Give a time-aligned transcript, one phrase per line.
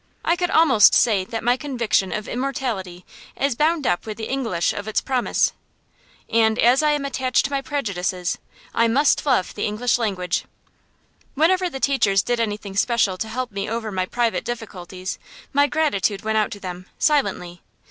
[0.25, 3.05] I could almost say that my conviction of immortality
[3.39, 5.53] is bound up with the English of its promise.
[6.27, 8.39] And as I am attached to my prejudices,
[8.73, 10.45] I must love the English language!
[11.35, 15.19] Whenever the teachers did anything special to help me over my private difficulties,
[15.53, 17.61] my gratitude went out to them, silently.